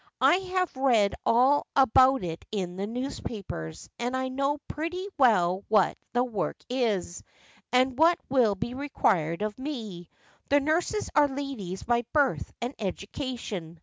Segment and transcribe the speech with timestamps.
[0.19, 5.95] I have read all about it in the newspapers, and I know pretty well what
[6.13, 7.21] the work is,
[7.71, 10.09] and what will be required of me.
[10.49, 13.79] The nurses are ladies by birth and education.